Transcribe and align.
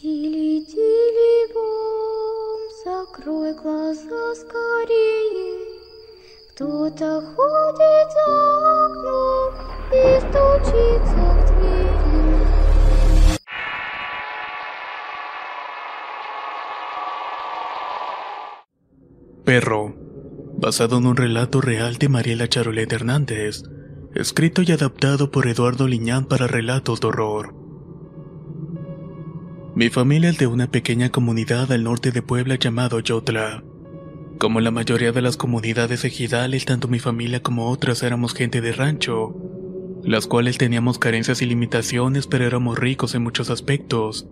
Тили, 0.00 0.64
тили, 0.64 1.52
бом, 1.54 2.60
закрой 2.84 3.52
глаза 3.54 4.34
скорее. 4.34 5.66
Кто-то 6.50 7.20
ходит 7.20 8.08
за 8.14 8.28
окном 8.86 9.50
и 9.92 10.20
стучится 10.20 11.24
в 11.32 11.40
двери. 11.46 11.96
Perro, 19.44 19.94
basado 20.58 20.98
en 20.98 21.06
un 21.06 21.16
relato 21.16 21.60
real 21.60 21.96
de 21.98 22.08
Mariela 22.08 22.48
Charolet 22.48 22.92
Hernández, 22.92 23.62
escrito 24.14 24.62
y 24.62 24.72
adaptado 24.72 25.30
por 25.30 25.46
Eduardo 25.46 25.86
Liñán 25.86 26.24
para 26.24 26.46
relatos 26.46 27.00
de 27.00 27.06
horror. 27.08 27.59
Mi 29.73 29.89
familia 29.89 30.29
es 30.29 30.37
de 30.37 30.47
una 30.47 30.67
pequeña 30.67 31.11
comunidad 31.11 31.71
al 31.71 31.85
norte 31.85 32.11
de 32.11 32.21
Puebla 32.21 32.55
llamado 32.55 32.99
Yotla. 32.99 33.63
Como 34.37 34.59
la 34.59 34.69
mayoría 34.69 35.13
de 35.13 35.21
las 35.21 35.37
comunidades 35.37 36.03
ejidales, 36.03 36.65
tanto 36.65 36.89
mi 36.89 36.99
familia 36.99 37.41
como 37.41 37.69
otras 37.69 38.03
éramos 38.03 38.33
gente 38.33 38.59
de 38.59 38.73
rancho, 38.73 39.33
las 40.03 40.27
cuales 40.27 40.57
teníamos 40.57 40.99
carencias 40.99 41.41
y 41.41 41.45
limitaciones, 41.45 42.27
pero 42.27 42.45
éramos 42.45 42.77
ricos 42.77 43.15
en 43.15 43.23
muchos 43.23 43.49
aspectos. 43.49 44.27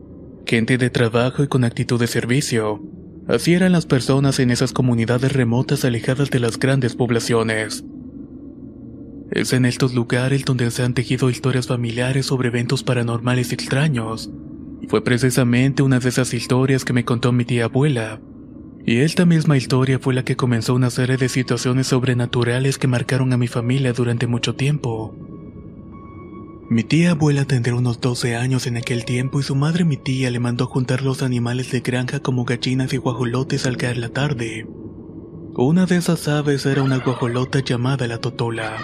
Gente 0.45 0.77
de 0.77 0.89
trabajo 0.89 1.41
y 1.41 1.47
con 1.47 1.63
actitud 1.63 1.97
de 2.01 2.07
servicio. 2.07 2.83
Así 3.29 3.53
eran 3.53 3.71
las 3.71 3.85
personas 3.85 4.39
en 4.39 4.51
esas 4.51 4.73
comunidades 4.73 5.31
remotas 5.31 5.85
alejadas 5.85 6.31
de 6.31 6.39
las 6.39 6.59
grandes 6.59 6.97
poblaciones. 6.97 7.85
Es 9.31 9.53
en 9.53 9.63
estos 9.63 9.93
lugares 9.93 10.43
donde 10.43 10.69
se 10.69 10.83
han 10.83 10.93
tejido 10.93 11.29
historias 11.29 11.67
familiares 11.67 12.25
sobre 12.25 12.49
eventos 12.49 12.83
paranormales 12.83 13.53
extraños. 13.53 14.29
Fue 14.89 15.03
precisamente 15.03 15.83
una 15.83 15.99
de 15.99 16.09
esas 16.09 16.33
historias 16.33 16.83
que 16.83 16.93
me 16.93 17.05
contó 17.05 17.31
mi 17.31 17.45
tía 17.45 17.65
abuela. 17.65 18.19
Y 18.83 19.01
esta 19.01 19.23
misma 19.23 19.55
historia 19.55 19.99
fue 19.99 20.15
la 20.15 20.23
que 20.23 20.35
comenzó 20.35 20.73
una 20.73 20.89
serie 20.89 21.15
de 21.15 21.29
situaciones 21.29 21.85
sobrenaturales 21.85 22.79
que 22.79 22.87
marcaron 22.87 23.31
a 23.31 23.37
mi 23.37 23.47
familia 23.47 23.93
durante 23.93 24.25
mucho 24.25 24.55
tiempo. 24.55 25.15
Mi 26.71 26.83
tía 26.83 27.11
abuela 27.11 27.45
tendría 27.45 27.75
unos 27.75 28.01
12 28.01 28.35
años 28.35 28.65
en 28.65 28.77
aquel 28.77 29.05
tiempo 29.05 29.39
y 29.39 29.43
su 29.43 29.55
madre 29.55 29.85
mi 29.85 29.95
tía 29.95 30.31
le 30.31 30.39
mandó 30.39 30.65
juntar 30.65 31.03
los 31.03 31.21
animales 31.21 31.71
de 31.71 31.81
granja 31.81 32.19
como 32.21 32.43
gallinas 32.43 32.91
y 32.91 32.97
guajolotes 32.97 33.67
al 33.67 33.77
caer 33.77 33.97
la 33.97 34.09
tarde. 34.09 34.65
Una 35.55 35.85
de 35.85 35.97
esas 35.97 36.27
aves 36.27 36.65
era 36.65 36.81
una 36.81 36.97
guajolota 36.97 37.59
llamada 37.59 38.07
la 38.07 38.17
totola, 38.17 38.75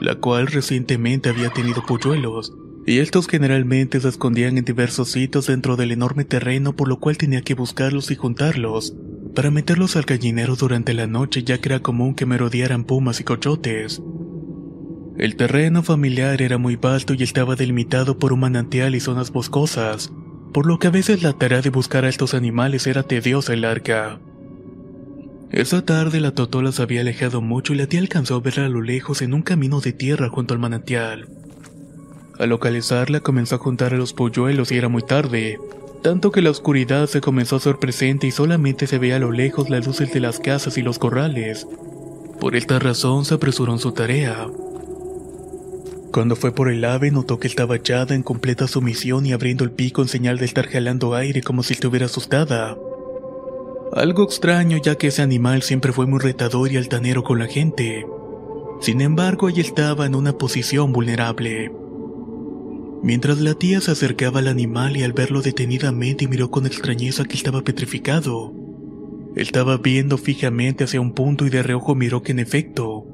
la 0.00 0.16
cual 0.16 0.48
recientemente 0.48 1.28
había 1.28 1.50
tenido 1.50 1.84
polluelos, 1.86 2.52
y 2.86 3.00
estos 3.00 3.26
generalmente 3.26 4.00
se 4.00 4.08
escondían 4.08 4.58
en 4.58 4.64
diversos 4.64 5.10
sitios 5.10 5.48
dentro 5.48 5.74
del 5.74 5.90
enorme 5.90 6.24
terreno 6.24 6.76
por 6.76 6.88
lo 6.88 7.00
cual 7.00 7.18
tenía 7.18 7.42
que 7.42 7.54
buscarlos 7.54 8.12
y 8.12 8.14
juntarlos, 8.14 8.94
para 9.34 9.50
meterlos 9.50 9.96
al 9.96 10.04
gallinero 10.04 10.54
durante 10.54 10.94
la 10.94 11.08
noche 11.08 11.42
ya 11.42 11.58
que 11.58 11.68
era 11.68 11.80
común 11.80 12.14
que 12.14 12.26
merodearan 12.26 12.84
pumas 12.84 13.20
y 13.20 13.24
cochotes. 13.24 14.00
El 15.18 15.34
terreno 15.34 15.82
familiar 15.82 16.40
era 16.42 16.58
muy 16.58 16.76
vasto 16.76 17.14
y 17.14 17.22
estaba 17.24 17.56
delimitado 17.56 18.18
por 18.18 18.32
un 18.32 18.40
manantial 18.40 18.94
y 18.94 19.00
zonas 19.00 19.32
boscosas, 19.32 20.12
por 20.52 20.66
lo 20.66 20.78
que 20.78 20.86
a 20.86 20.90
veces 20.90 21.22
la 21.24 21.32
tarea 21.32 21.62
de 21.62 21.70
buscar 21.70 22.04
a 22.04 22.08
estos 22.08 22.34
animales 22.34 22.86
era 22.86 23.02
tediosa 23.02 23.54
y 23.54 23.60
larga. 23.60 24.20
Esa 25.50 25.84
tarde 25.84 26.20
la 26.20 26.32
totola 26.32 26.70
se 26.70 26.82
había 26.82 27.00
alejado 27.00 27.40
mucho 27.40 27.72
y 27.72 27.76
la 27.76 27.86
tía 27.86 28.00
alcanzó 28.00 28.36
a 28.36 28.40
verla 28.40 28.66
a 28.66 28.68
lo 28.68 28.82
lejos 28.82 29.22
en 29.22 29.34
un 29.34 29.42
camino 29.42 29.80
de 29.80 29.92
tierra 29.92 30.28
junto 30.28 30.54
al 30.54 30.60
manantial. 30.60 31.28
Al 32.38 32.50
localizarla 32.50 33.20
comenzó 33.20 33.54
a 33.54 33.58
juntar 33.58 33.94
a 33.94 33.96
los 33.96 34.12
polluelos 34.12 34.70
y 34.70 34.76
era 34.76 34.88
muy 34.88 35.02
tarde, 35.02 35.58
tanto 36.02 36.30
que 36.30 36.42
la 36.42 36.50
oscuridad 36.50 37.06
se 37.06 37.20
comenzó 37.20 37.56
a 37.56 37.58
hacer 37.58 37.78
presente 37.78 38.26
y 38.26 38.30
solamente 38.30 38.86
se 38.86 38.98
veía 38.98 39.16
a 39.16 39.20
lo 39.20 39.32
lejos 39.32 39.70
las 39.70 39.86
luces 39.86 40.12
de 40.12 40.20
las 40.20 40.38
casas 40.38 40.76
y 40.76 40.82
los 40.82 40.98
corrales. 40.98 41.66
Por 42.38 42.54
esta 42.54 42.78
razón 42.78 43.24
se 43.24 43.34
apresuró 43.34 43.72
en 43.72 43.78
su 43.78 43.92
tarea. 43.92 44.46
Cuando 46.12 46.36
fue 46.36 46.52
por 46.52 46.70
el 46.70 46.84
ave 46.84 47.10
notó 47.10 47.38
que 47.38 47.48
estaba 47.48 47.76
echada 47.76 48.14
en 48.14 48.22
completa 48.22 48.68
sumisión 48.68 49.24
y 49.26 49.32
abriendo 49.32 49.64
el 49.64 49.70
pico 49.70 50.02
en 50.02 50.08
señal 50.08 50.38
de 50.38 50.44
estar 50.44 50.66
jalando 50.68 51.14
aire 51.14 51.42
como 51.42 51.62
si 51.62 51.72
estuviera 51.72 52.06
asustada. 52.06 52.76
Algo 53.92 54.24
extraño 54.24 54.78
ya 54.78 54.96
que 54.96 55.08
ese 55.08 55.22
animal 55.22 55.62
siempre 55.62 55.92
fue 55.92 56.06
muy 56.06 56.18
retador 56.18 56.70
y 56.70 56.76
altanero 56.76 57.22
con 57.22 57.38
la 57.38 57.46
gente. 57.46 58.06
Sin 58.80 59.00
embargo, 59.00 59.48
ella 59.48 59.62
estaba 59.62 60.04
en 60.04 60.14
una 60.14 60.36
posición 60.36 60.92
vulnerable. 60.92 61.72
Mientras 63.02 63.40
la 63.40 63.54
tía 63.54 63.80
se 63.80 63.90
acercaba 63.90 64.40
al 64.40 64.48
animal 64.48 64.96
y 64.96 65.02
al 65.02 65.12
verlo 65.12 65.42
detenidamente 65.42 66.28
miró 66.28 66.50
con 66.50 66.66
extrañeza 66.66 67.24
que 67.24 67.36
estaba 67.36 67.62
petrificado. 67.62 68.52
Estaba 69.36 69.76
viendo 69.76 70.16
fijamente 70.18 70.84
hacia 70.84 71.00
un 71.00 71.12
punto 71.12 71.46
y 71.46 71.50
de 71.50 71.62
reojo 71.62 71.94
miró 71.94 72.22
que 72.22 72.32
en 72.32 72.38
efecto, 72.38 73.06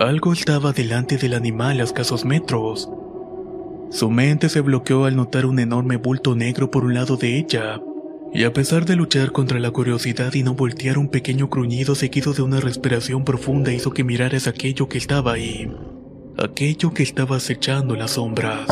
algo 0.00 0.32
estaba 0.32 0.72
delante 0.72 1.18
del 1.18 1.34
animal 1.34 1.80
a 1.80 1.84
escasos 1.84 2.24
metros. 2.24 2.90
Su 3.90 4.10
mente 4.10 4.48
se 4.48 4.60
bloqueó 4.60 5.04
al 5.04 5.16
notar 5.16 5.46
un 5.46 5.58
enorme 5.58 5.96
bulto 5.96 6.34
negro 6.34 6.70
por 6.70 6.84
un 6.84 6.94
lado 6.94 7.16
de 7.16 7.38
ella, 7.38 7.80
y 8.32 8.44
a 8.44 8.52
pesar 8.52 8.86
de 8.86 8.96
luchar 8.96 9.32
contra 9.32 9.60
la 9.60 9.70
curiosidad 9.70 10.32
y 10.32 10.42
no 10.42 10.54
voltear 10.54 10.96
un 10.96 11.08
pequeño 11.08 11.48
gruñido 11.48 11.94
seguido 11.94 12.32
de 12.32 12.42
una 12.42 12.58
respiración 12.58 13.24
profunda 13.24 13.72
hizo 13.72 13.92
que 13.92 14.02
miraras 14.02 14.46
aquello 14.46 14.88
que 14.88 14.96
estaba 14.96 15.34
ahí, 15.34 15.70
aquello 16.38 16.94
que 16.94 17.02
estaba 17.02 17.36
acechando 17.36 17.94
las 17.94 18.12
sombras. 18.12 18.66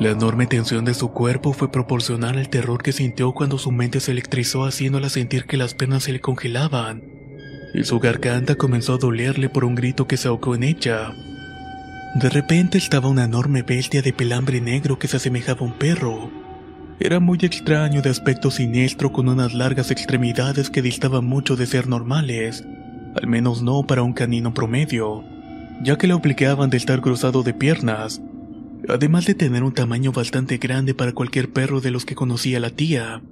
La 0.00 0.08
enorme 0.08 0.46
tensión 0.46 0.86
de 0.86 0.94
su 0.94 1.10
cuerpo 1.10 1.52
fue 1.52 1.70
proporcional 1.70 2.38
al 2.38 2.48
terror 2.48 2.82
que 2.82 2.90
sintió 2.90 3.32
cuando 3.32 3.58
su 3.58 3.70
mente 3.70 4.00
se 4.00 4.12
electrizó 4.12 4.64
haciéndola 4.64 5.10
sentir 5.10 5.44
que 5.44 5.58
las 5.58 5.74
penas 5.74 6.04
se 6.04 6.12
le 6.12 6.22
congelaban, 6.22 7.02
y 7.74 7.84
su 7.84 8.00
garganta 8.00 8.54
comenzó 8.54 8.94
a 8.94 8.96
dolerle 8.96 9.50
por 9.50 9.62
un 9.62 9.74
grito 9.74 10.06
que 10.06 10.16
se 10.16 10.28
ahogó 10.28 10.54
en 10.54 10.62
ella. 10.62 11.12
De 12.14 12.30
repente 12.30 12.78
estaba 12.78 13.10
una 13.10 13.24
enorme 13.24 13.60
bestia 13.60 14.00
de 14.00 14.14
pelambre 14.14 14.62
negro 14.62 14.98
que 14.98 15.06
se 15.06 15.18
asemejaba 15.18 15.60
a 15.60 15.64
un 15.64 15.74
perro. 15.74 16.30
Era 16.98 17.20
muy 17.20 17.38
extraño 17.42 18.00
de 18.00 18.08
aspecto 18.08 18.50
siniestro 18.50 19.12
con 19.12 19.28
unas 19.28 19.52
largas 19.52 19.90
extremidades 19.90 20.70
que 20.70 20.80
distaban 20.80 21.26
mucho 21.26 21.56
de 21.56 21.66
ser 21.66 21.88
normales, 21.88 22.64
al 23.20 23.26
menos 23.26 23.60
no 23.60 23.82
para 23.82 24.02
un 24.02 24.14
canino 24.14 24.54
promedio, 24.54 25.22
ya 25.82 25.98
que 25.98 26.06
le 26.06 26.14
obligaban 26.14 26.70
de 26.70 26.78
estar 26.78 27.02
cruzado 27.02 27.42
de 27.42 27.52
piernas, 27.52 28.22
además 28.88 29.26
de 29.26 29.34
tener 29.34 29.62
un 29.62 29.72
tamaño 29.72 30.12
bastante 30.12 30.58
grande 30.58 30.94
para 30.94 31.12
cualquier 31.12 31.52
perro 31.52 31.80
de 31.80 31.90
los 31.90 32.04
que 32.04 32.14
conocía 32.14 32.60
la 32.60 32.70
tía. 32.70 33.22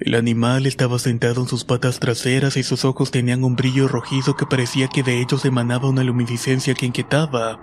El 0.00 0.14
animal 0.16 0.66
estaba 0.66 0.98
sentado 0.98 1.42
en 1.42 1.48
sus 1.48 1.64
patas 1.64 2.00
traseras 2.00 2.56
y 2.56 2.64
sus 2.64 2.84
ojos 2.84 3.10
tenían 3.10 3.44
un 3.44 3.54
brillo 3.54 3.86
rojizo 3.86 4.34
que 4.34 4.46
parecía 4.46 4.88
que 4.88 5.02
de 5.02 5.20
ellos 5.20 5.44
emanaba 5.44 5.88
una 5.88 6.02
luminiscencia 6.02 6.74
que 6.74 6.86
inquietaba. 6.86 7.60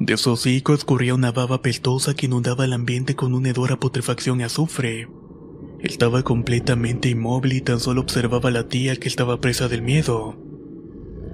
De 0.00 0.16
su 0.16 0.30
hocico 0.30 0.72
escurría 0.72 1.14
una 1.14 1.32
baba 1.32 1.60
pestosa 1.60 2.14
que 2.14 2.26
inundaba 2.26 2.64
el 2.64 2.72
ambiente 2.72 3.16
con 3.16 3.34
una 3.34 3.50
hedora 3.50 3.78
putrefacción 3.78 4.40
y 4.40 4.44
azufre. 4.44 5.08
Estaba 5.80 6.22
completamente 6.22 7.10
inmóvil 7.10 7.52
y 7.52 7.60
tan 7.60 7.80
solo 7.80 8.00
observaba 8.00 8.48
a 8.48 8.52
la 8.52 8.68
tía 8.68 8.96
que 8.96 9.08
estaba 9.08 9.40
presa 9.40 9.68
del 9.68 9.82
miedo. 9.82 10.36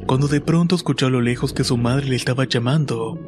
Cuando 0.06 0.28
de 0.28 0.40
pronto 0.40 0.74
escuchó 0.74 1.06
a 1.06 1.10
lo 1.10 1.20
lejos 1.20 1.52
que 1.52 1.64
su 1.64 1.76
madre 1.76 2.08
le 2.08 2.16
estaba 2.16 2.44
llamando, 2.44 3.18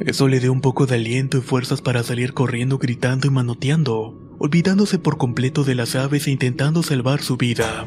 eso 0.00 0.28
le 0.28 0.40
dio 0.40 0.52
un 0.52 0.60
poco 0.60 0.86
de 0.86 0.96
aliento 0.96 1.38
y 1.38 1.40
fuerzas 1.40 1.80
para 1.80 2.02
salir 2.02 2.34
corriendo 2.34 2.78
gritando 2.78 3.28
y 3.28 3.30
manoteando, 3.30 4.36
olvidándose 4.38 4.98
por 4.98 5.18
completo 5.18 5.64
de 5.64 5.74
las 5.74 5.94
aves 5.94 6.26
e 6.26 6.32
intentando 6.32 6.82
salvar 6.82 7.22
su 7.22 7.36
vida. 7.36 7.86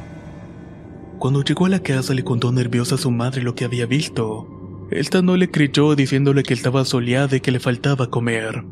Cuando 1.19 1.43
llegó 1.43 1.65
a 1.65 1.69
la 1.69 1.81
casa 1.81 2.13
le 2.13 2.23
contó 2.23 2.51
nerviosa 2.51 2.95
a 2.95 2.99
su 2.99 3.11
madre 3.11 3.41
lo 3.41 3.55
que 3.55 3.65
había 3.65 3.85
visto. 3.85 4.87
Esta 4.91 5.21
no 5.21 5.35
le 5.35 5.51
creyó 5.51 5.95
diciéndole 5.95 6.43
que 6.43 6.53
estaba 6.53 6.85
soleada 6.85 7.35
y 7.35 7.41
que 7.41 7.51
le 7.51 7.59
faltaba 7.59 8.09
comer. 8.09 8.63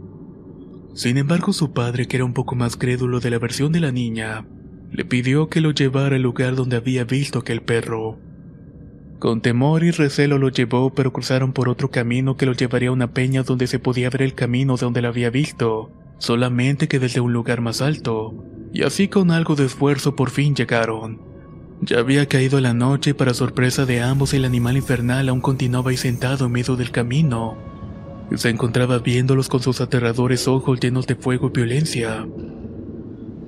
Sin 0.93 1.17
embargo, 1.17 1.51
su 1.51 1.73
padre, 1.73 2.07
que 2.07 2.15
era 2.15 2.25
un 2.25 2.33
poco 2.33 2.55
más 2.55 2.77
crédulo 2.77 3.19
de 3.19 3.29
la 3.31 3.39
versión 3.39 3.73
de 3.73 3.81
la 3.81 3.91
niña, 3.91 4.47
le 4.91 5.03
pidió 5.03 5.49
que 5.49 5.59
lo 5.59 5.71
llevara 5.71 6.15
al 6.15 6.21
lugar 6.21 6.55
donde 6.55 6.77
había 6.77 7.03
visto 7.03 7.39
aquel 7.39 7.61
perro. 7.61 8.17
Con 9.25 9.41
temor 9.41 9.83
y 9.83 9.89
recelo 9.89 10.37
lo 10.37 10.49
llevó, 10.49 10.93
pero 10.93 11.11
cruzaron 11.11 11.51
por 11.51 11.67
otro 11.67 11.89
camino 11.89 12.37
que 12.37 12.45
lo 12.45 12.53
llevaría 12.53 12.89
a 12.89 12.91
una 12.91 13.11
peña 13.11 13.41
donde 13.41 13.65
se 13.65 13.79
podía 13.79 14.11
ver 14.11 14.21
el 14.21 14.35
camino 14.35 14.75
de 14.75 14.81
donde 14.81 15.01
la 15.01 15.07
había 15.07 15.31
visto, 15.31 15.89
solamente 16.19 16.87
que 16.87 16.99
desde 16.99 17.21
un 17.21 17.33
lugar 17.33 17.59
más 17.59 17.81
alto, 17.81 18.35
y 18.71 18.83
así 18.83 19.07
con 19.07 19.31
algo 19.31 19.55
de 19.55 19.65
esfuerzo 19.65 20.15
por 20.15 20.29
fin 20.29 20.53
llegaron. 20.53 21.23
Ya 21.81 21.97
había 21.97 22.27
caído 22.27 22.61
la 22.61 22.75
noche 22.75 23.09
y 23.09 23.13
para 23.13 23.33
sorpresa 23.33 23.87
de 23.87 23.99
ambos 23.99 24.31
el 24.35 24.45
animal 24.45 24.77
infernal 24.77 25.27
aún 25.27 25.41
continuaba 25.41 25.89
ahí 25.89 25.97
sentado 25.97 26.45
en 26.45 26.51
medio 26.51 26.75
del 26.75 26.91
camino. 26.91 27.57
Y 28.29 28.37
se 28.37 28.51
encontraba 28.51 28.99
viéndolos 28.99 29.49
con 29.49 29.59
sus 29.59 29.81
aterradores 29.81 30.47
ojos 30.47 30.79
llenos 30.79 31.07
de 31.07 31.15
fuego 31.15 31.47
y 31.47 31.57
violencia. 31.57 32.27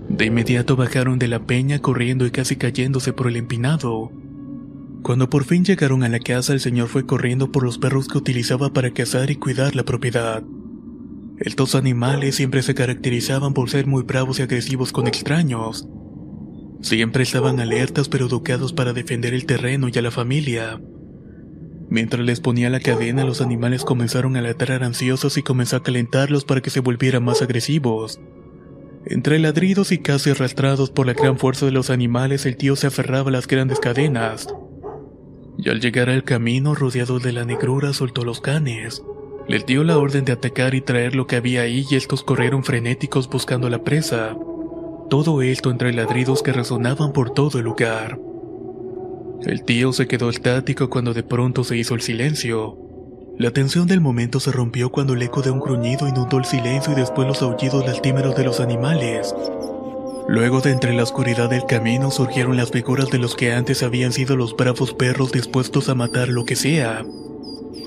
De 0.10 0.26
inmediato 0.26 0.76
bajaron 0.76 1.20
de 1.20 1.28
la 1.28 1.46
peña 1.46 1.78
corriendo 1.84 2.26
y 2.26 2.32
casi 2.32 2.56
cayéndose 2.56 3.14
por 3.14 3.28
el 3.28 3.36
empinado. 3.36 4.12
Cuando 5.08 5.30
por 5.30 5.46
fin 5.46 5.64
llegaron 5.64 6.04
a 6.04 6.10
la 6.10 6.20
casa 6.20 6.52
el 6.52 6.60
señor 6.60 6.90
fue 6.90 7.06
corriendo 7.06 7.50
por 7.50 7.64
los 7.64 7.78
perros 7.78 8.10
que 8.10 8.18
utilizaba 8.18 8.74
para 8.74 8.92
cazar 8.92 9.32
y 9.32 9.38
cuidar 9.38 9.74
la 9.74 9.86
propiedad. 9.86 10.44
Estos 11.40 11.76
animales 11.76 12.36
siempre 12.36 12.62
se 12.62 12.76
caracterizaban 12.76 13.54
por 13.54 13.70
ser 13.70 13.88
muy 13.88 14.04
bravos 14.04 14.38
y 14.38 14.42
agresivos 14.42 14.92
con 14.92 15.08
extraños. 15.08 15.88
Siempre 16.82 17.24
estaban 17.24 17.62
alertas 17.62 18.10
pero 18.10 18.26
educados 18.26 18.74
para 18.74 18.92
defender 18.92 19.34
el 19.34 19.46
terreno 19.46 19.88
y 19.88 19.98
a 19.98 20.02
la 20.02 20.12
familia. 20.12 20.82
Mientras 21.90 22.26
les 22.26 22.42
ponía 22.42 22.70
la 22.70 22.82
cadena, 22.82 23.24
los 23.24 23.40
animales 23.40 23.86
comenzaron 23.86 24.36
a 24.36 24.42
ladrar 24.42 24.84
ansiosos 24.84 25.38
y 25.38 25.42
comenzó 25.42 25.78
a 25.78 25.84
calentarlos 25.84 26.44
para 26.44 26.60
que 26.60 26.70
se 26.70 26.82
volvieran 26.82 27.24
más 27.24 27.42
agresivos. 27.42 28.20
Entre 29.06 29.40
ladridos 29.40 29.94
y 29.94 30.00
casi 30.00 30.32
arrastrados 30.32 30.92
por 30.92 31.08
la 31.08 31.14
gran 31.14 31.38
fuerza 31.38 31.66
de 31.66 31.72
los 31.72 31.92
animales, 31.92 32.46
el 32.46 32.58
tío 32.58 32.76
se 32.76 32.88
aferraba 32.88 33.30
a 33.30 33.32
las 33.32 33.48
grandes 33.48 33.80
cadenas. 33.80 34.50
Y 35.58 35.70
al 35.70 35.80
llegar 35.80 36.10
al 36.10 36.24
camino, 36.24 36.76
rodeado 36.76 37.20
de 37.20 37.34
la 37.34 37.46
negrura, 37.46 37.94
soltó 37.94 38.24
los 38.24 38.42
canes. 38.42 39.04
Les 39.48 39.66
dio 39.66 39.84
la 39.84 39.98
orden 39.98 40.26
de 40.26 40.34
atacar 40.34 40.76
y 40.76 40.82
traer 40.82 41.16
lo 41.16 41.26
que 41.26 41.38
había 41.38 41.62
ahí 41.62 41.86
y 41.90 41.96
estos 41.96 42.24
corrieron 42.24 42.64
frenéticos 42.64 43.30
buscando 43.30 43.70
la 43.70 43.84
presa. 43.84 44.36
Todo 45.10 45.42
esto 45.42 45.72
entre 45.72 45.94
ladridos 45.94 46.44
que 46.44 46.52
resonaban 46.52 47.14
por 47.14 47.30
todo 47.30 47.60
el 47.60 47.66
lugar. 47.66 48.20
El 49.46 49.64
tío 49.64 49.94
se 49.94 50.08
quedó 50.08 50.30
estático 50.30 50.90
cuando 50.90 51.14
de 51.14 51.24
pronto 51.24 51.64
se 51.64 51.78
hizo 51.78 51.96
el 51.96 52.02
silencio. 52.02 52.78
La 53.38 53.52
tensión 53.52 53.88
del 53.88 54.02
momento 54.02 54.40
se 54.40 54.52
rompió 54.52 54.92
cuando 54.92 55.14
el 55.14 55.22
eco 55.22 55.42
de 55.42 55.52
un 55.52 55.60
gruñido 55.60 56.08
inundó 56.08 56.40
el 56.40 56.46
silencio 56.46 56.92
y 56.92 56.96
después 56.96 57.28
los 57.28 57.42
aullidos 57.42 57.86
lastimeros 57.86 58.36
de 58.36 58.44
los 58.44 58.60
animales. 58.60 59.34
Luego 60.28 60.60
de 60.60 60.72
entre 60.72 60.94
la 60.94 61.04
oscuridad 61.04 61.50
del 61.50 61.66
camino 61.66 62.12
surgieron 62.12 62.58
las 62.58 62.72
figuras 62.72 63.10
de 63.10 63.18
los 63.18 63.36
que 63.36 63.54
antes 63.54 63.82
habían 63.82 64.12
sido 64.12 64.36
los 64.36 64.56
bravos 64.58 64.94
perros 64.94 65.32
dispuestos 65.32 65.88
a 65.88 65.96
matar 65.96 66.28
lo 66.28 66.44
que 66.44 66.58
sea. 66.58 67.06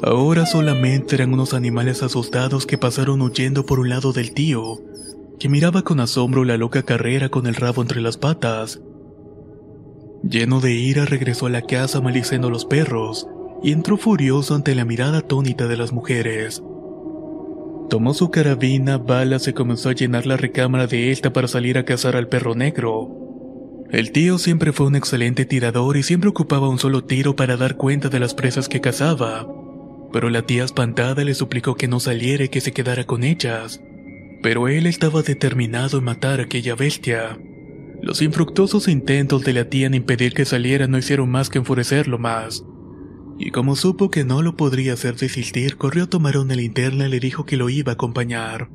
Ahora 0.03 0.47
solamente 0.47 1.17
eran 1.17 1.35
unos 1.35 1.53
animales 1.53 2.03
asustados 2.03 2.65
que 2.65 2.79
pasaron 2.79 3.21
huyendo 3.21 3.67
por 3.67 3.79
un 3.79 3.91
lado 3.91 4.15
del 4.15 4.33
tío, 4.33 4.79
que 5.39 5.51
miraba 5.51 5.83
con 5.83 6.01
asombro 6.01 6.45
la 6.45 6.57
loca 6.57 6.83
carrera 6.83 7.29
con 7.29 7.47
el 7.47 7.55
rabo 7.55 7.83
entre 7.83 8.01
las 8.01 8.17
patas. 8.17 8.81
Lleno 10.23 10.61
de 10.61 10.73
ira 10.73 11.05
regresó 11.05 11.47
a 11.47 11.51
la 11.51 11.63
casa 11.63 12.01
maldiciendo 12.01 12.49
a 12.49 12.51
los 12.51 12.65
perros 12.65 13.27
y 13.63 13.73
entró 13.73 13.99
furioso 13.99 14.55
ante 14.55 14.75
la 14.75 14.87
mirada 14.87 15.19
atónita 15.19 15.69
de 15.69 15.77
las 15.77 15.93
mujeres. 15.93 16.63
Tomó 17.91 18.15
su 18.15 18.31
carabina, 18.31 18.97
balas 18.97 19.49
y 19.49 19.53
comenzó 19.53 19.91
a 19.91 19.95
llenar 19.95 20.27
la 20.27 20.37
recámara 20.37 20.87
de 20.87 21.11
esta 21.11 21.33
para 21.33 21.49
salir 21.49 21.77
a 21.77 21.85
cazar 21.85 22.17
al 22.17 22.29
perro 22.29 22.55
negro. 22.55 23.09
El 23.91 24.13
tío 24.13 24.39
siempre 24.39 24.73
fue 24.73 24.87
un 24.87 24.97
excelente 24.97 25.45
tirador 25.45 25.97
y 25.97 26.03
siempre 26.03 26.31
ocupaba 26.31 26.69
un 26.69 26.79
solo 26.79 27.05
tiro 27.05 27.37
para 27.37 27.57
dar 27.57 27.77
cuenta 27.77 28.09
de 28.09 28.21
las 28.21 28.35
presas 28.35 28.69
que 28.69 28.81
cazaba. 28.81 29.47
Pero 30.13 30.31
la 30.31 30.43
tía 30.43 30.65
espantada 30.65 31.25
le 31.25 31.35
suplicó 31.35 31.75
que 31.75 31.89
no 31.89 32.01
saliera 32.01 32.45
y 32.45 32.49
que 32.49 32.61
se 32.61 32.73
quedara 32.73 33.05
con 33.05 33.25
ellas 33.25 33.81
pero 34.43 34.69
él 34.69 34.87
estaba 34.87 35.23
determinado 35.23 35.99
en 35.99 36.05
matar 36.05 36.41
a 36.41 36.45
aquella 36.45 36.75
bestia. 36.75 37.39
Los 38.03 38.23
infructuosos 38.23 38.89
intentos 38.89 39.45
de 39.45 39.53
la 39.53 39.69
tía 39.69 39.87
en 39.87 39.95
impedir 39.95 40.33
que 40.33 40.47
saliera 40.47 40.87
no 40.87 40.97
hicieron 40.97 41.29
más 41.29 41.51
que 41.51 41.59
enfurecerlo 41.59 42.19
más. 42.19 42.65
Y 43.41 43.51
como 43.51 43.75
supo 43.75 44.11
que 44.11 44.25
no 44.25 44.43
lo 44.43 44.57
podría 44.57 44.93
hacer 44.93 45.17
desistir, 45.17 45.77
corrió 45.77 46.05
a 46.05 46.07
tomar 46.09 46.37
una 46.37 46.55
linterna 46.55 47.09
y 47.09 47.11
le 47.11 47.19
dijo 47.19 47.45
que 47.45 47.57
lo 47.57 47.69
iba 47.69 47.93
a 47.93 47.95
acompañar. 47.95 48.69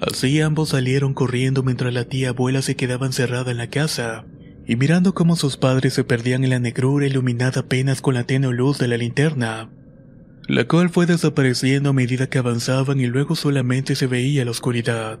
Así 0.00 0.40
ambos 0.40 0.70
salieron 0.70 1.14
corriendo 1.14 1.62
mientras 1.62 1.94
la 1.94 2.06
tía 2.06 2.30
abuela 2.30 2.62
se 2.62 2.74
quedaba 2.74 3.06
encerrada 3.06 3.50
en 3.50 3.58
la 3.58 3.68
casa, 3.68 4.24
y 4.66 4.76
mirando 4.76 5.14
cómo 5.14 5.36
sus 5.36 5.56
padres 5.56 5.94
se 5.94 6.04
perdían 6.04 6.42
en 6.42 6.50
la 6.50 6.58
negrura 6.58 7.06
iluminada 7.06 7.60
apenas 7.60 8.00
con 8.00 8.14
la 8.14 8.24
tenue 8.24 8.54
luz 8.54 8.78
de 8.78 8.88
la 8.88 8.96
linterna 8.96 9.70
la 10.50 10.66
cual 10.66 10.90
fue 10.90 11.06
desapareciendo 11.06 11.90
a 11.90 11.92
medida 11.92 12.28
que 12.28 12.38
avanzaban 12.38 12.98
y 12.98 13.06
luego 13.06 13.36
solamente 13.36 13.94
se 13.94 14.08
veía 14.08 14.44
la 14.44 14.50
oscuridad. 14.50 15.20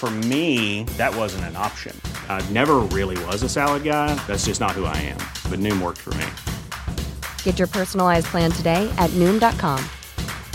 For 0.00 0.10
me, 0.10 0.84
that 0.96 1.14
wasn't 1.14 1.44
an 1.44 1.56
option. 1.56 1.94
I 2.30 2.40
never 2.48 2.76
really 2.88 3.22
was 3.26 3.42
a 3.42 3.50
salad 3.50 3.84
guy. 3.84 4.14
That's 4.26 4.46
just 4.46 4.58
not 4.58 4.70
who 4.70 4.86
I 4.86 4.96
am. 4.96 5.18
But 5.50 5.60
Noom 5.60 5.82
worked 5.82 5.98
for 5.98 6.14
me. 6.14 6.24
Get 7.44 7.58
your 7.58 7.68
personalized 7.68 8.24
plan 8.28 8.50
today 8.50 8.88
at 8.96 9.10
Noom.com. 9.10 9.84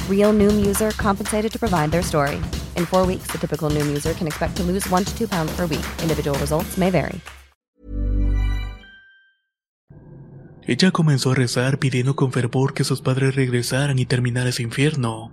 Real 0.10 0.34
Noom 0.34 0.66
user 0.66 0.90
compensated 0.98 1.52
to 1.52 1.60
provide 1.60 1.92
their 1.92 2.02
story. 2.02 2.38
In 2.76 2.88
four 2.88 3.06
weeks, 3.06 3.28
the 3.30 3.38
typical 3.38 3.70
Noom 3.70 3.86
user 3.86 4.16
can 4.16 4.26
expect 4.26 4.58
to 4.58 4.64
lose 4.64 4.90
one 4.90 5.04
to 5.04 5.16
two 5.16 5.28
pounds 5.28 5.56
per 5.56 5.68
week. 5.68 5.86
Individual 6.02 6.36
results 6.40 6.76
may 6.76 6.90
vary. 6.90 7.22
Ella 10.68 10.90
comenzó 10.90 11.34
a 11.34 11.36
rezar 11.36 11.78
pidiendo 11.78 12.16
con 12.16 12.32
fervor 12.32 12.74
que 12.74 12.84
sus 12.84 13.02
padres 13.04 13.36
regresaran 13.36 14.00
y 14.00 14.08
terminara 14.08 14.50
ese 14.50 14.64
infierno. 14.64 15.32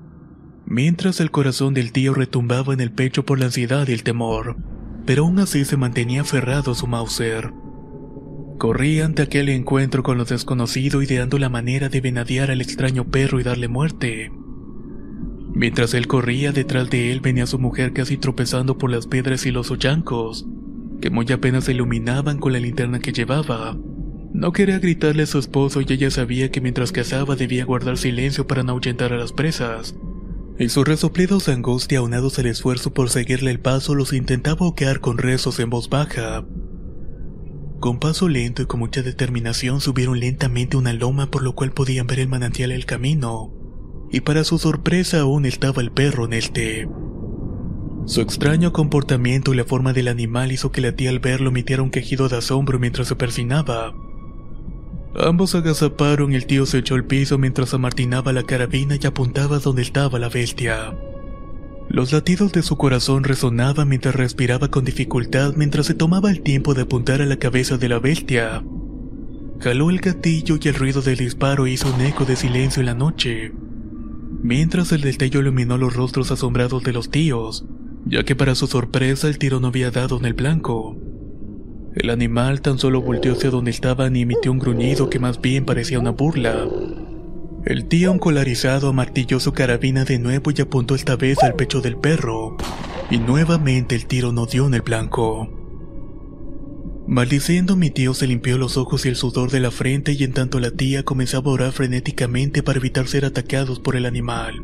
Mientras 0.72 1.20
el 1.20 1.30
corazón 1.30 1.74
del 1.74 1.92
tío 1.92 2.14
retumbaba 2.14 2.72
en 2.72 2.80
el 2.80 2.90
pecho 2.90 3.26
por 3.26 3.38
la 3.38 3.44
ansiedad 3.44 3.86
y 3.88 3.92
el 3.92 4.02
temor, 4.02 4.56
pero 5.04 5.24
aún 5.24 5.38
así 5.38 5.66
se 5.66 5.76
mantenía 5.76 6.22
aferrado 6.22 6.72
a 6.72 6.74
su 6.74 6.86
Mauser. 6.86 7.52
Corría 8.56 9.04
ante 9.04 9.20
aquel 9.20 9.50
encuentro 9.50 10.02
con 10.02 10.16
lo 10.16 10.24
desconocido 10.24 11.02
ideando 11.02 11.38
la 11.38 11.50
manera 11.50 11.90
de 11.90 12.00
venadear 12.00 12.50
al 12.50 12.62
extraño 12.62 13.04
perro 13.10 13.38
y 13.38 13.42
darle 13.42 13.68
muerte. 13.68 14.32
Mientras 15.52 15.92
él 15.92 16.06
corría, 16.06 16.52
detrás 16.52 16.88
de 16.88 17.12
él 17.12 17.20
venía 17.20 17.44
su 17.44 17.58
mujer 17.58 17.92
casi 17.92 18.16
tropezando 18.16 18.78
por 18.78 18.90
las 18.90 19.06
piedras 19.06 19.44
y 19.44 19.50
los 19.50 19.70
hoyancos, 19.70 20.46
que 21.02 21.10
muy 21.10 21.30
apenas 21.32 21.64
se 21.64 21.72
iluminaban 21.72 22.38
con 22.38 22.54
la 22.54 22.60
linterna 22.60 22.98
que 22.98 23.12
llevaba. 23.12 23.76
No 24.32 24.52
quería 24.52 24.78
gritarle 24.78 25.24
a 25.24 25.26
su 25.26 25.38
esposo 25.38 25.82
y 25.82 25.86
ella 25.92 26.10
sabía 26.10 26.50
que 26.50 26.62
mientras 26.62 26.92
cazaba 26.92 27.36
debía 27.36 27.66
guardar 27.66 27.98
silencio 27.98 28.46
para 28.46 28.62
no 28.62 28.72
ahuyentar 28.72 29.12
a 29.12 29.18
las 29.18 29.34
presas. 29.34 29.94
Y 30.62 30.68
sus 30.68 30.86
resoplidos 30.86 31.46
de 31.46 31.54
angustia 31.54 31.98
aunados 31.98 32.38
al 32.38 32.46
esfuerzo 32.46 32.94
por 32.94 33.10
seguirle 33.10 33.50
el 33.50 33.58
paso 33.58 33.96
los 33.96 34.12
intentaba 34.12 34.64
oquear 34.64 35.00
con 35.00 35.18
rezos 35.18 35.58
en 35.58 35.70
voz 35.70 35.88
baja. 35.88 36.44
Con 37.80 37.98
paso 37.98 38.28
lento 38.28 38.62
y 38.62 38.66
con 38.66 38.78
mucha 38.78 39.02
determinación 39.02 39.80
subieron 39.80 40.20
lentamente 40.20 40.76
una 40.76 40.92
loma 40.92 41.32
por 41.32 41.42
lo 41.42 41.56
cual 41.56 41.72
podían 41.72 42.06
ver 42.06 42.20
el 42.20 42.28
manantial 42.28 42.70
el 42.70 42.86
camino. 42.86 43.52
Y 44.12 44.20
para 44.20 44.44
su 44.44 44.60
sorpresa 44.60 45.22
aún 45.22 45.46
estaba 45.46 45.82
el 45.82 45.90
perro 45.90 46.26
en 46.26 46.32
este. 46.32 46.88
Su 48.06 48.20
extraño 48.20 48.72
comportamiento 48.72 49.52
y 49.52 49.56
la 49.56 49.64
forma 49.64 49.92
del 49.92 50.06
animal 50.06 50.52
hizo 50.52 50.70
que 50.70 50.80
la 50.80 50.94
tía 50.94 51.10
al 51.10 51.18
verlo 51.18 51.48
emitiera 51.48 51.82
un 51.82 51.90
quejido 51.90 52.28
de 52.28 52.36
asombro 52.36 52.78
mientras 52.78 53.08
se 53.08 53.16
persinaba. 53.16 53.92
Ambos 55.14 55.54
agazaparon 55.54 56.32
el 56.32 56.46
tío 56.46 56.64
se 56.64 56.78
echó 56.78 56.94
al 56.94 57.04
piso 57.04 57.36
mientras 57.36 57.74
amartinaba 57.74 58.32
la 58.32 58.44
carabina 58.44 58.96
y 59.00 59.06
apuntaba 59.06 59.58
donde 59.58 59.82
estaba 59.82 60.18
la 60.18 60.30
bestia. 60.30 60.96
Los 61.88 62.12
latidos 62.12 62.52
de 62.52 62.62
su 62.62 62.78
corazón 62.78 63.24
resonaban 63.24 63.88
mientras 63.88 64.14
respiraba 64.14 64.68
con 64.68 64.84
dificultad 64.86 65.54
mientras 65.56 65.86
se 65.86 65.94
tomaba 65.94 66.30
el 66.30 66.40
tiempo 66.40 66.72
de 66.72 66.82
apuntar 66.82 67.20
a 67.20 67.26
la 67.26 67.36
cabeza 67.36 67.76
de 67.76 67.88
la 67.90 67.98
bestia. 67.98 68.64
Jaló 69.60 69.90
el 69.90 70.00
gatillo 70.00 70.56
y 70.60 70.68
el 70.68 70.74
ruido 70.74 71.02
del 71.02 71.18
disparo 71.18 71.66
hizo 71.66 71.92
un 71.94 72.00
eco 72.00 72.24
de 72.24 72.34
silencio 72.34 72.80
en 72.80 72.86
la 72.86 72.94
noche, 72.94 73.52
mientras 74.42 74.90
el 74.92 75.02
destello 75.02 75.40
iluminó 75.40 75.76
los 75.76 75.94
rostros 75.94 76.32
asombrados 76.32 76.82
de 76.82 76.94
los 76.94 77.10
tíos, 77.10 77.66
ya 78.06 78.24
que 78.24 78.34
para 78.34 78.54
su 78.54 78.66
sorpresa 78.66 79.28
el 79.28 79.38
tiro 79.38 79.60
no 79.60 79.68
había 79.68 79.90
dado 79.90 80.18
en 80.18 80.24
el 80.24 80.34
blanco. 80.34 80.96
El 81.94 82.08
animal 82.10 82.62
tan 82.62 82.78
solo 82.78 83.02
volteó 83.02 83.34
hacia 83.34 83.50
donde 83.50 83.70
estaban 83.70 84.16
y 84.16 84.22
emitió 84.22 84.50
un 84.50 84.58
gruñido 84.58 85.10
que 85.10 85.18
más 85.18 85.40
bien 85.40 85.64
parecía 85.66 85.98
una 85.98 86.10
burla. 86.10 86.66
El 87.64 87.86
tío 87.86 88.12
encolarizado 88.12 88.88
amartilló 88.88 89.38
su 89.38 89.52
carabina 89.52 90.04
de 90.04 90.18
nuevo 90.18 90.50
y 90.50 90.60
apuntó 90.60 90.94
esta 90.94 91.16
vez 91.16 91.42
al 91.42 91.54
pecho 91.54 91.80
del 91.80 91.96
perro, 91.96 92.56
y 93.10 93.18
nuevamente 93.18 93.94
el 93.94 94.06
tiro 94.06 94.32
no 94.32 94.46
dio 94.46 94.66
en 94.66 94.74
el 94.74 94.82
blanco. 94.82 95.48
Maldiciendo 97.06 97.76
mi 97.76 97.90
tío 97.90 98.14
se 98.14 98.26
limpió 98.26 98.56
los 98.58 98.76
ojos 98.76 99.04
y 99.04 99.08
el 99.08 99.16
sudor 99.16 99.50
de 99.50 99.60
la 99.60 99.70
frente 99.70 100.12
y 100.12 100.24
en 100.24 100.32
tanto 100.32 100.60
la 100.60 100.70
tía 100.70 101.04
comenzaba 101.04 101.50
a 101.50 101.54
orar 101.54 101.72
frenéticamente 101.72 102.62
para 102.62 102.78
evitar 102.78 103.06
ser 103.06 103.24
atacados 103.24 103.80
por 103.80 103.96
el 103.96 104.06
animal. 104.06 104.54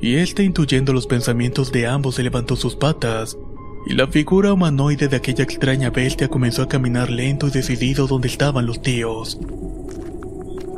Y 0.00 0.16
este 0.16 0.44
intuyendo 0.44 0.92
los 0.92 1.06
pensamientos 1.06 1.72
de 1.72 1.86
ambos 1.86 2.14
se 2.14 2.22
levantó 2.22 2.56
sus 2.56 2.74
patas, 2.74 3.36
y 3.86 3.94
la 3.94 4.06
figura 4.06 4.52
humanoide 4.52 5.08
de 5.08 5.16
aquella 5.16 5.44
extraña 5.44 5.90
bestia 5.90 6.28
comenzó 6.28 6.62
a 6.62 6.68
caminar 6.68 7.10
lento 7.10 7.46
y 7.46 7.50
decidido 7.50 8.06
donde 8.06 8.28
estaban 8.28 8.66
los 8.66 8.82
tíos. 8.82 9.38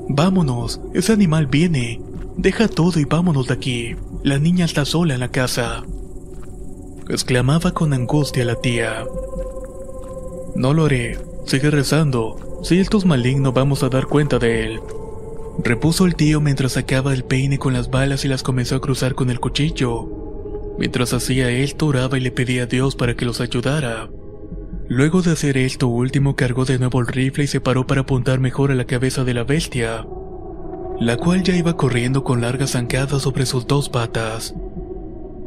Vámonos, 0.09 0.81
ese 0.93 1.13
animal 1.13 1.47
viene. 1.47 2.01
Deja 2.37 2.69
todo 2.69 2.99
y 2.99 3.05
vámonos 3.05 3.47
de 3.47 3.55
aquí. 3.55 3.97
La 4.23 4.39
niña 4.39 4.65
está 4.65 4.85
sola 4.85 5.15
en 5.15 5.21
la 5.21 5.29
casa. 5.29 5.85
exclamaba 7.09 7.73
con 7.73 7.93
angustia 7.93 8.45
la 8.45 8.57
tía. 8.57 9.05
No 10.55 10.75
lo 10.75 10.87
haré. 10.87 11.19
Sigue 11.47 11.71
rezando. 11.71 12.61
Si 12.63 12.79
esto 12.79 12.99
es 12.99 13.05
maligno, 13.05 13.53
vamos 13.53 13.83
a 13.83 13.89
dar 13.89 14.07
cuenta 14.07 14.39
de 14.39 14.67
él. 14.67 14.81
Repuso 15.63 16.07
el 16.07 16.15
tío 16.15 16.41
mientras 16.41 16.73
sacaba 16.73 17.13
el 17.13 17.25
peine 17.25 17.59
con 17.59 17.73
las 17.73 17.91
balas 17.91 18.25
y 18.25 18.29
las 18.29 18.43
comenzó 18.43 18.77
a 18.77 18.81
cruzar 18.81 19.15
con 19.15 19.31
el 19.31 19.41
cuchillo. 19.41 20.20
Mientras 20.81 21.13
hacía 21.13 21.51
esto, 21.51 21.89
oraba 21.89 22.17
y 22.17 22.23
le 22.23 22.31
pedía 22.31 22.63
a 22.63 22.67
Dios 22.67 22.97
para 22.97 23.15
que 23.15 23.27
los 23.27 23.43
ayudara. 23.43 24.09
Luego 24.89 25.21
de 25.21 25.33
hacer 25.33 25.59
esto 25.59 25.89
último, 25.89 26.37
cargó 26.37 26.65
de 26.65 26.79
nuevo 26.79 27.01
el 27.01 27.07
rifle 27.07 27.45
y 27.45 27.49
se 27.49 27.61
paró 27.61 27.87
para 27.87 28.01
apuntar 28.01 28.41
mejor 28.41 28.73
a 28.73 28.75
la 28.75 28.87
cabeza 28.87 29.23
de 29.23 29.35
la 29.35 29.45
bestia, 29.45 30.07
la 30.99 31.19
cual 31.19 31.43
ya 31.43 31.55
iba 31.55 31.77
corriendo 31.77 32.25
con 32.25 32.41
largas 32.41 32.71
zancadas 32.71 33.21
sobre 33.21 33.45
sus 33.45 33.67
dos 33.67 33.91
patas. 33.91 34.55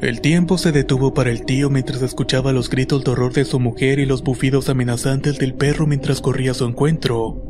El 0.02 0.22
tiempo 0.22 0.60
se 0.60 0.72
detuvo 0.72 1.16
para 1.16 1.32
el 1.32 1.46
tío 1.46 1.72
mientras 1.72 2.04
escuchaba 2.04 2.54
los 2.54 2.70
gritos 2.70 3.04
de 3.04 3.10
horror 3.10 3.34
de 3.34 3.46
su 3.46 3.60
mujer 3.60 3.98
y 3.98 4.06
los 4.06 4.22
bufidos 4.22 4.70
amenazantes 4.70 5.40
del 5.40 5.56
perro 5.56 5.88
mientras 5.88 6.22
corría 6.22 6.52
a 6.52 6.54
su 6.54 6.66
encuentro. 6.66 7.42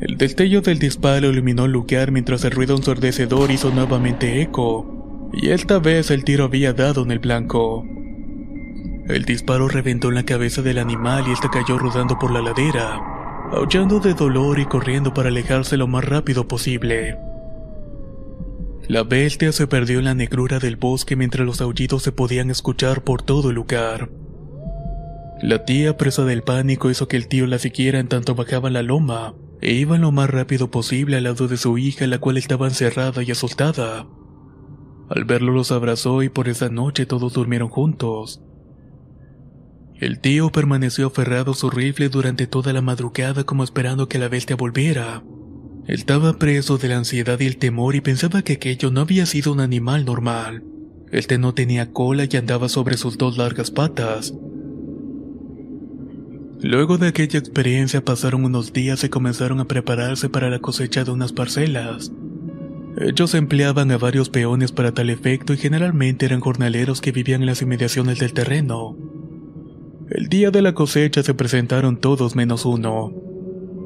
El 0.00 0.16
destello 0.16 0.62
del 0.62 0.78
disparo 0.78 1.28
iluminó 1.28 1.66
el 1.66 1.72
lugar 1.72 2.12
mientras 2.12 2.44
el 2.44 2.52
ruido 2.52 2.76
ensordecedor 2.76 3.50
hizo 3.50 3.70
nuevamente 3.70 4.40
eco, 4.40 4.99
y 5.32 5.50
esta 5.50 5.78
vez 5.78 6.10
el 6.10 6.24
tiro 6.24 6.44
había 6.44 6.72
dado 6.72 7.02
en 7.02 7.10
el 7.10 7.18
blanco. 7.18 7.84
El 9.08 9.24
disparo 9.24 9.68
reventó 9.68 10.08
en 10.08 10.14
la 10.14 10.24
cabeza 10.24 10.62
del 10.62 10.78
animal 10.78 11.24
y 11.26 11.32
este 11.32 11.48
cayó 11.50 11.78
rodando 11.78 12.18
por 12.18 12.30
la 12.30 12.40
ladera, 12.40 13.00
aullando 13.52 13.98
de 14.00 14.14
dolor 14.14 14.58
y 14.58 14.66
corriendo 14.66 15.12
para 15.12 15.28
alejarse 15.28 15.76
lo 15.76 15.86
más 15.86 16.04
rápido 16.04 16.46
posible. 16.46 17.16
La 18.88 19.04
bestia 19.04 19.52
se 19.52 19.66
perdió 19.66 19.98
en 19.98 20.06
la 20.06 20.14
negrura 20.14 20.58
del 20.58 20.76
bosque 20.76 21.16
mientras 21.16 21.46
los 21.46 21.60
aullidos 21.60 22.02
se 22.02 22.12
podían 22.12 22.50
escuchar 22.50 23.02
por 23.02 23.22
todo 23.22 23.50
el 23.50 23.56
lugar. 23.56 24.10
La 25.42 25.64
tía, 25.64 25.96
presa 25.96 26.24
del 26.24 26.42
pánico, 26.42 26.90
hizo 26.90 27.08
que 27.08 27.16
el 27.16 27.28
tío 27.28 27.46
la 27.46 27.58
siguiera 27.58 27.98
en 27.98 28.08
tanto 28.08 28.34
bajaba 28.34 28.68
la 28.68 28.82
loma, 28.82 29.34
e 29.60 29.72
iban 29.72 30.02
lo 30.02 30.12
más 30.12 30.28
rápido 30.28 30.70
posible 30.70 31.16
al 31.16 31.24
lado 31.24 31.48
de 31.48 31.56
su 31.56 31.78
hija, 31.78 32.06
la 32.06 32.18
cual 32.18 32.36
estaba 32.36 32.66
encerrada 32.66 33.22
y 33.22 33.30
asustada. 33.30 34.06
Al 35.10 35.24
verlo 35.24 35.52
los 35.52 35.72
abrazó 35.72 36.22
y 36.22 36.28
por 36.28 36.48
esa 36.48 36.68
noche 36.68 37.04
todos 37.04 37.32
durmieron 37.32 37.68
juntos. 37.68 38.40
El 39.96 40.20
tío 40.20 40.50
permaneció 40.50 41.08
aferrado 41.08 41.52
a 41.52 41.54
su 41.54 41.68
rifle 41.68 42.08
durante 42.08 42.46
toda 42.46 42.72
la 42.72 42.80
madrugada 42.80 43.42
como 43.44 43.64
esperando 43.64 44.08
que 44.08 44.20
la 44.20 44.28
bestia 44.28 44.54
volviera. 44.54 45.24
Estaba 45.88 46.38
preso 46.38 46.78
de 46.78 46.88
la 46.88 46.98
ansiedad 46.98 47.40
y 47.40 47.46
el 47.46 47.56
temor 47.56 47.96
y 47.96 48.00
pensaba 48.00 48.42
que 48.42 48.54
aquello 48.54 48.92
no 48.92 49.00
había 49.00 49.26
sido 49.26 49.52
un 49.52 49.60
animal 49.60 50.04
normal. 50.04 50.62
Este 51.10 51.38
no 51.38 51.54
tenía 51.54 51.92
cola 51.92 52.26
y 52.30 52.36
andaba 52.36 52.68
sobre 52.68 52.96
sus 52.96 53.18
dos 53.18 53.36
largas 53.36 53.72
patas. 53.72 54.32
Luego 56.62 56.98
de 56.98 57.08
aquella 57.08 57.40
experiencia 57.40 58.04
pasaron 58.04 58.44
unos 58.44 58.72
días 58.72 59.02
y 59.02 59.08
comenzaron 59.08 59.58
a 59.58 59.66
prepararse 59.66 60.28
para 60.28 60.50
la 60.50 60.60
cosecha 60.60 61.02
de 61.02 61.10
unas 61.10 61.32
parcelas. 61.32 62.12
Ellos 63.00 63.34
empleaban 63.34 63.90
a 63.92 63.96
varios 63.96 64.28
peones 64.28 64.72
para 64.72 64.92
tal 64.92 65.08
efecto 65.08 65.54
y 65.54 65.56
generalmente 65.56 66.26
eran 66.26 66.40
jornaleros 66.40 67.00
que 67.00 67.12
vivían 67.12 67.40
en 67.40 67.46
las 67.46 67.62
inmediaciones 67.62 68.18
del 68.18 68.34
terreno. 68.34 68.94
El 70.10 70.28
día 70.28 70.50
de 70.50 70.60
la 70.60 70.74
cosecha 70.74 71.22
se 71.22 71.32
presentaron 71.32 71.98
todos 71.98 72.36
menos 72.36 72.66
uno. 72.66 73.10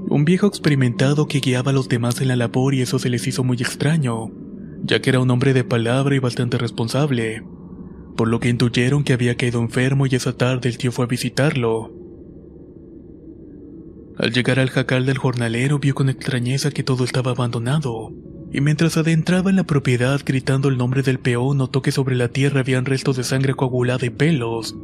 Un 0.09 0.25
viejo 0.25 0.49
experimentado 0.49 1.28
que 1.28 1.38
guiaba 1.38 1.71
a 1.71 1.75
los 1.75 1.88
demás 1.88 2.21
en 2.21 2.28
la 2.28 2.35
labor 2.35 2.75
y 2.75 2.80
eso 2.80 2.99
se 2.99 3.09
les 3.09 3.25
hizo 3.28 3.44
muy 3.44 3.59
extraño, 3.59 4.33
ya 4.83 5.00
que 5.00 5.11
era 5.11 5.21
un 5.21 5.30
hombre 5.30 5.54
de 5.54 5.62
palabra 5.62 6.16
y 6.16 6.18
bastante 6.18 6.59
responsable, 6.59 7.44
por 8.16 8.26
lo 8.26 8.40
que 8.40 8.49
intuyeron 8.49 9.04
que 9.04 9.12
había 9.12 9.37
caído 9.37 9.61
enfermo 9.61 10.06
y 10.06 10.16
esa 10.16 10.37
tarde 10.37 10.68
el 10.68 10.76
tío 10.76 10.90
fue 10.90 11.04
a 11.04 11.09
visitarlo. 11.09 11.92
Al 14.18 14.33
llegar 14.33 14.59
al 14.59 14.71
jacal 14.71 15.06
del 15.06 15.18
jornalero 15.18 15.78
vio 15.78 15.94
con 15.94 16.09
extrañeza 16.09 16.73
que 16.73 16.83
todo 16.83 17.04
estaba 17.04 17.30
abandonado, 17.30 18.12
y 18.54 18.61
mientras 18.61 18.96
adentraba 18.96 19.50
en 19.50 19.56
la 19.56 19.64
propiedad 19.64 20.20
gritando 20.25 20.68
el 20.68 20.78
nombre 20.78 21.02
del 21.02 21.18
peón 21.18 21.58
notó 21.58 21.82
que 21.82 21.90
sobre 21.90 22.14
la 22.14 22.28
tierra 22.28 22.61
habían 22.61 22.84
restos 22.84 23.16
de 23.16 23.25
sangre 23.25 23.54
coagulada 23.54 24.06
y 24.06 24.11
pelos, 24.11 24.76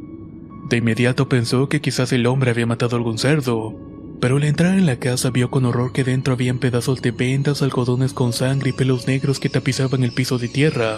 de 0.69 0.75
inmediato 0.75 1.29
pensó 1.29 1.69
que 1.69 1.79
quizás 1.79 2.11
el 2.11 2.27
hombre 2.27 2.51
había 2.51 2.65
matado 2.65 2.97
algún 2.97 3.17
cerdo, 3.17 3.73
pero 4.19 4.35
al 4.35 4.43
entrar 4.43 4.77
en 4.77 4.85
la 4.85 4.97
casa 4.97 5.29
vio 5.29 5.49
con 5.49 5.63
horror 5.63 5.93
que 5.93 6.03
dentro 6.03 6.33
habían 6.33 6.59
pedazos 6.59 7.01
de 7.01 7.11
vendas, 7.11 7.61
algodones 7.61 8.11
con 8.11 8.33
sangre 8.33 8.71
y 8.71 8.73
pelos 8.73 9.07
negros 9.07 9.39
que 9.39 9.47
tapizaban 9.47 10.03
el 10.03 10.11
piso 10.11 10.37
de 10.37 10.49
tierra. 10.49 10.97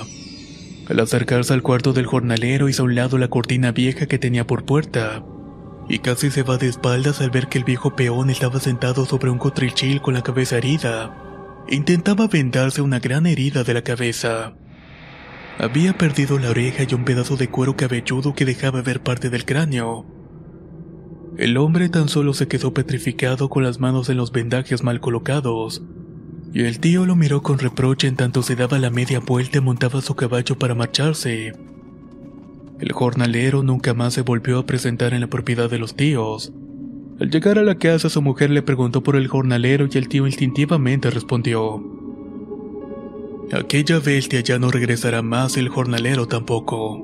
Al 0.89 0.99
acercarse 0.99 1.53
al 1.53 1.61
cuarto 1.61 1.93
del 1.93 2.07
jornalero 2.07 2.69
hizo 2.69 2.81
a 2.81 2.85
un 2.85 2.95
lado 2.95 3.19
la 3.19 3.27
cortina 3.27 3.71
vieja 3.71 4.07
que 4.07 4.17
tenía 4.17 4.47
por 4.47 4.65
puerta, 4.65 5.23
y 5.87 5.99
casi 5.99 6.31
se 6.31 6.41
va 6.41 6.57
de 6.57 6.69
espaldas 6.69 7.21
al 7.21 7.29
ver 7.29 7.49
que 7.49 7.59
el 7.59 7.65
viejo 7.65 7.95
peón 7.95 8.31
estaba 8.31 8.59
sentado 8.59 9.05
sobre 9.05 9.29
un 9.29 9.37
cotrichil 9.37 10.01
con 10.01 10.15
la 10.15 10.23
cabeza 10.23 10.57
herida. 10.57 11.32
Intentaba 11.69 12.27
vendarse 12.27 12.81
una 12.81 12.99
gran 12.99 13.25
herida 13.25 13.63
de 13.63 13.73
la 13.73 13.81
cabeza. 13.81 14.53
Había 15.57 15.97
perdido 15.97 16.37
la 16.39 16.49
oreja 16.49 16.83
y 16.87 16.93
un 16.93 17.05
pedazo 17.05 17.37
de 17.37 17.49
cuero 17.49 17.77
cabelludo 17.77 18.33
que 18.33 18.45
dejaba 18.45 18.81
ver 18.81 19.01
parte 19.01 19.29
del 19.29 19.45
cráneo. 19.45 20.05
El 21.37 21.57
hombre 21.57 21.89
tan 21.89 22.09
solo 22.09 22.33
se 22.33 22.47
quedó 22.47 22.73
petrificado 22.73 23.49
con 23.49 23.63
las 23.63 23.79
manos 23.79 24.09
en 24.09 24.17
los 24.17 24.31
vendajes 24.31 24.83
mal 24.83 24.99
colocados, 24.99 25.81
y 26.53 26.63
el 26.63 26.79
tío 26.79 27.05
lo 27.05 27.15
miró 27.15 27.41
con 27.41 27.57
reproche 27.57 28.07
en 28.07 28.15
tanto 28.15 28.43
se 28.43 28.55
daba 28.55 28.77
la 28.77 28.91
media 28.91 29.19
vuelta 29.19 29.57
y 29.57 29.61
montaba 29.61 30.01
su 30.01 30.15
caballo 30.15 30.59
para 30.59 30.75
marcharse. 30.75 31.53
El 32.79 32.91
jornalero 32.91 33.63
nunca 33.63 33.93
más 33.93 34.13
se 34.13 34.21
volvió 34.21 34.59
a 34.59 34.65
presentar 34.65 35.13
en 35.13 35.21
la 35.21 35.27
propiedad 35.27 35.69
de 35.69 35.79
los 35.79 35.95
tíos. 35.95 36.51
Al 37.23 37.29
llegar 37.29 37.57
a 37.57 37.63
la 37.63 37.75
casa 37.75 38.09
su 38.09 38.21
mujer 38.21 38.49
le 38.49 38.61
preguntó 38.63 39.01
por 39.01 39.15
el 39.15 39.29
jornalero 39.29 39.87
y 39.89 39.97
el 39.97 40.09
tío 40.09 40.27
instintivamente 40.27 41.09
respondió. 41.09 41.81
Aquella 43.53 43.99
bestia 43.99 44.41
ya 44.41 44.59
no 44.59 44.69
regresará 44.69 45.21
más, 45.21 45.55
el 45.55 45.69
jornalero 45.69 46.27
tampoco. 46.27 46.99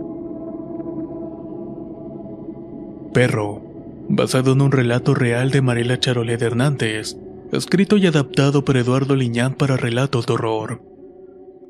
Perro, 3.14 3.62
basado 4.10 4.52
en 4.52 4.62
un 4.62 4.74
relato 4.74 5.16
real 5.16 5.52
de 5.52 5.62
Mariela 5.62 6.02
Charolet 6.02 6.42
Hernández, 6.42 7.16
escrito 7.54 7.96
y 7.96 8.06
adaptado 8.06 8.66
por 8.66 8.76
Eduardo 8.76 9.16
Liñán 9.16 9.54
para 9.54 9.78
relatos 9.78 10.26
de 10.26 10.34
horror. 10.34 10.82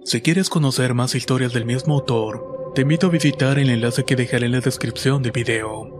Si 0.05 0.21
quieres 0.21 0.49
conocer 0.49 0.95
más 0.95 1.13
historias 1.13 1.53
del 1.53 1.67
mismo 1.67 1.93
autor, 1.93 2.71
te 2.73 2.81
invito 2.81 3.05
a 3.05 3.11
visitar 3.11 3.59
el 3.59 3.69
enlace 3.69 4.05
que 4.05 4.15
dejaré 4.15 4.47
en 4.47 4.53
la 4.53 4.61
descripción 4.61 5.21
del 5.21 5.33
video. 5.33 5.98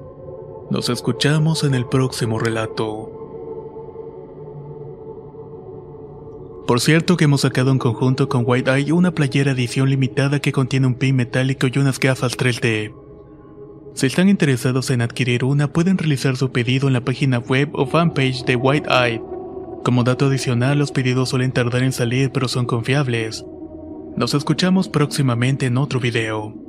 Nos 0.71 0.87
escuchamos 0.89 1.63
en 1.63 1.73
el 1.73 1.87
próximo 1.87 2.37
relato. 2.37 3.11
Por 6.67 6.79
cierto 6.79 7.17
que 7.17 7.23
hemos 7.25 7.41
sacado 7.41 7.71
en 7.71 7.79
conjunto 7.79 8.29
con 8.29 8.43
White 8.45 8.69
Eye 8.71 8.91
una 8.91 9.15
playera 9.15 9.53
edición 9.53 9.89
limitada 9.89 10.39
que 10.39 10.51
contiene 10.51 10.85
un 10.85 10.93
pin 10.93 11.15
metálico 11.15 11.65
y 11.65 11.79
unas 11.79 11.99
gafas 11.99 12.37
3D. 12.37 12.93
Si 13.95 14.05
están 14.05 14.29
interesados 14.29 14.91
en 14.91 15.01
adquirir 15.01 15.43
una, 15.43 15.73
pueden 15.73 15.97
realizar 15.97 16.37
su 16.37 16.51
pedido 16.51 16.85
en 16.85 16.93
la 16.93 17.03
página 17.03 17.39
web 17.39 17.71
o 17.73 17.87
fanpage 17.87 18.45
de 18.45 18.55
White 18.55 18.89
Eye. 18.91 19.19
Como 19.83 20.03
dato 20.03 20.27
adicional, 20.27 20.77
los 20.77 20.91
pedidos 20.91 21.29
suelen 21.29 21.51
tardar 21.51 21.81
en 21.81 21.93
salir 21.93 22.29
pero 22.31 22.47
son 22.47 22.67
confiables. 22.67 23.43
Nos 24.15 24.35
escuchamos 24.35 24.87
próximamente 24.87 25.65
en 25.65 25.77
otro 25.77 25.99
video. 25.99 26.68